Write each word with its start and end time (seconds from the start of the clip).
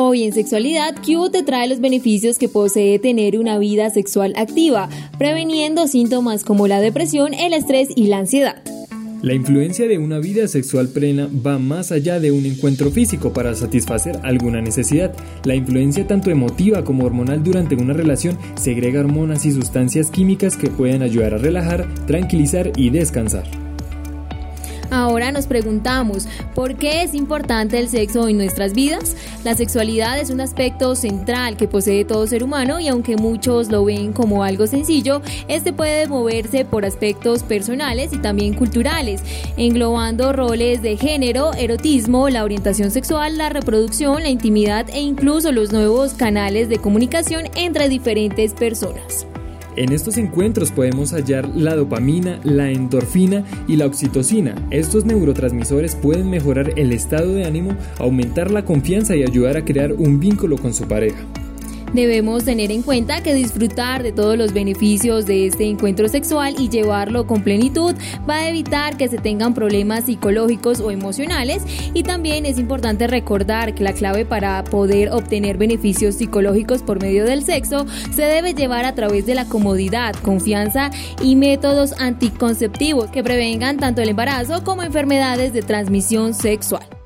Hoy 0.00 0.22
en 0.22 0.32
Sexualidad, 0.32 0.94
Q 1.04 1.28
te 1.32 1.42
trae 1.42 1.66
los 1.66 1.80
beneficios 1.80 2.38
que 2.38 2.48
posee 2.48 3.00
tener 3.00 3.36
una 3.36 3.58
vida 3.58 3.90
sexual 3.90 4.32
activa, 4.36 4.88
preveniendo 5.18 5.88
síntomas 5.88 6.44
como 6.44 6.68
la 6.68 6.80
depresión, 6.80 7.34
el 7.34 7.52
estrés 7.52 7.88
y 7.96 8.06
la 8.06 8.18
ansiedad. 8.18 8.62
La 9.22 9.34
influencia 9.34 9.88
de 9.88 9.98
una 9.98 10.20
vida 10.20 10.46
sexual 10.46 10.90
plena 10.90 11.28
va 11.44 11.58
más 11.58 11.90
allá 11.90 12.20
de 12.20 12.30
un 12.30 12.46
encuentro 12.46 12.92
físico 12.92 13.32
para 13.32 13.56
satisfacer 13.56 14.20
alguna 14.22 14.60
necesidad. 14.60 15.12
La 15.42 15.56
influencia 15.56 16.06
tanto 16.06 16.30
emotiva 16.30 16.84
como 16.84 17.04
hormonal 17.04 17.42
durante 17.42 17.74
una 17.74 17.92
relación 17.92 18.38
segrega 18.54 19.00
hormonas 19.00 19.46
y 19.46 19.50
sustancias 19.50 20.12
químicas 20.12 20.56
que 20.56 20.70
pueden 20.70 21.02
ayudar 21.02 21.34
a 21.34 21.38
relajar, 21.38 21.92
tranquilizar 22.06 22.70
y 22.76 22.90
descansar. 22.90 23.67
Ahora 24.90 25.32
nos 25.32 25.46
preguntamos, 25.46 26.26
¿por 26.54 26.76
qué 26.76 27.02
es 27.02 27.14
importante 27.14 27.78
el 27.78 27.88
sexo 27.88 28.26
en 28.26 28.38
nuestras 28.38 28.72
vidas? 28.72 29.16
La 29.44 29.54
sexualidad 29.54 30.18
es 30.18 30.30
un 30.30 30.40
aspecto 30.40 30.94
central 30.94 31.56
que 31.56 31.68
posee 31.68 32.04
todo 32.04 32.26
ser 32.26 32.42
humano 32.42 32.80
y 32.80 32.88
aunque 32.88 33.16
muchos 33.16 33.68
lo 33.70 33.84
ven 33.84 34.12
como 34.12 34.44
algo 34.44 34.66
sencillo, 34.66 35.20
este 35.46 35.72
puede 35.72 36.08
moverse 36.08 36.64
por 36.64 36.86
aspectos 36.86 37.42
personales 37.42 38.12
y 38.12 38.18
también 38.18 38.54
culturales, 38.54 39.22
englobando 39.56 40.32
roles 40.32 40.80
de 40.80 40.96
género, 40.96 41.52
erotismo, 41.52 42.30
la 42.30 42.44
orientación 42.44 42.90
sexual, 42.90 43.36
la 43.36 43.50
reproducción, 43.50 44.22
la 44.22 44.30
intimidad 44.30 44.88
e 44.88 45.00
incluso 45.00 45.52
los 45.52 45.70
nuevos 45.70 46.14
canales 46.14 46.68
de 46.68 46.78
comunicación 46.78 47.44
entre 47.56 47.88
diferentes 47.88 48.54
personas. 48.54 49.26
En 49.78 49.92
estos 49.92 50.18
encuentros 50.18 50.72
podemos 50.72 51.12
hallar 51.12 51.48
la 51.54 51.76
dopamina, 51.76 52.40
la 52.42 52.68
endorfina 52.68 53.44
y 53.68 53.76
la 53.76 53.86
oxitocina. 53.86 54.56
Estos 54.72 55.04
neurotransmisores 55.04 55.94
pueden 55.94 56.28
mejorar 56.28 56.72
el 56.74 56.92
estado 56.92 57.32
de 57.32 57.44
ánimo, 57.44 57.76
aumentar 58.00 58.50
la 58.50 58.64
confianza 58.64 59.14
y 59.14 59.22
ayudar 59.22 59.56
a 59.56 59.64
crear 59.64 59.92
un 59.92 60.18
vínculo 60.18 60.56
con 60.56 60.74
su 60.74 60.88
pareja. 60.88 61.24
Debemos 61.92 62.44
tener 62.44 62.70
en 62.70 62.82
cuenta 62.82 63.22
que 63.22 63.34
disfrutar 63.34 64.02
de 64.02 64.12
todos 64.12 64.36
los 64.36 64.52
beneficios 64.52 65.26
de 65.26 65.46
este 65.46 65.64
encuentro 65.64 66.08
sexual 66.08 66.54
y 66.58 66.68
llevarlo 66.68 67.26
con 67.26 67.42
plenitud 67.42 67.94
va 68.28 68.36
a 68.36 68.48
evitar 68.48 68.96
que 68.96 69.08
se 69.08 69.18
tengan 69.18 69.54
problemas 69.54 70.04
psicológicos 70.04 70.80
o 70.80 70.90
emocionales 70.90 71.62
y 71.94 72.02
también 72.02 72.44
es 72.44 72.58
importante 72.58 73.06
recordar 73.06 73.74
que 73.74 73.84
la 73.84 73.94
clave 73.94 74.26
para 74.26 74.64
poder 74.64 75.10
obtener 75.10 75.56
beneficios 75.56 76.16
psicológicos 76.16 76.82
por 76.82 77.00
medio 77.00 77.24
del 77.24 77.42
sexo 77.42 77.86
se 78.14 78.22
debe 78.22 78.54
llevar 78.54 78.84
a 78.84 78.94
través 78.94 79.24
de 79.24 79.34
la 79.34 79.46
comodidad, 79.46 80.14
confianza 80.16 80.90
y 81.22 81.36
métodos 81.36 81.92
anticonceptivos 81.98 83.10
que 83.10 83.24
prevengan 83.24 83.78
tanto 83.78 84.02
el 84.02 84.10
embarazo 84.10 84.62
como 84.62 84.82
enfermedades 84.82 85.52
de 85.52 85.62
transmisión 85.62 86.34
sexual. 86.34 86.97